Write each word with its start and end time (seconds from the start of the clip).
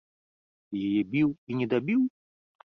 Ты 0.69 0.75
яе 0.89 1.03
біў 1.11 1.29
і 1.51 1.59
недабіў? 1.61 2.01